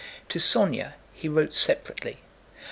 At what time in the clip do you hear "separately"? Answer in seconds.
1.53-2.21